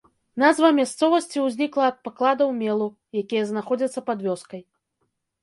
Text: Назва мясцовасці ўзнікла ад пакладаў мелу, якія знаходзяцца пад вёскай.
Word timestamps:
Назва 0.43 0.69
мясцовасці 0.77 1.43
ўзнікла 1.47 1.85
ад 1.91 1.97
пакладаў 2.07 2.49
мелу, 2.63 2.87
якія 3.23 3.43
знаходзяцца 3.53 4.05
пад 4.11 4.27
вёскай. 4.31 4.61